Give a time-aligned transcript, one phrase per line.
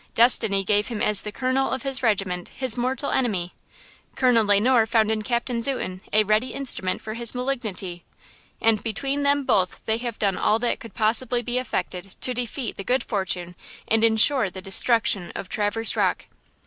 [0.15, 3.53] Destiny gave him as the Colonel of his regiment his mortal enemy.
[4.15, 8.03] Colonel Le Noir found in Captain Zuten a ready instrument for his malignity.
[8.59, 12.77] And between them both they have done all that could possibly be effected to defeat
[12.77, 13.53] the good fortune
[13.87, 16.25] and insure the destruction of Traverse Rocke.